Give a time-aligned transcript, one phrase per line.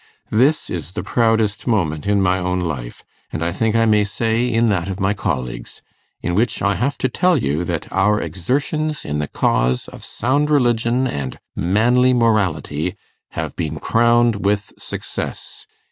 [0.31, 4.51] This is the proudest moment in my own life, and I think I may say
[4.51, 5.83] in that of my colleagues,
[6.23, 10.49] in which I have to tell you that our exertions in the cause of sound
[10.49, 12.95] religion and manly morality
[13.33, 15.67] have been crowned with success.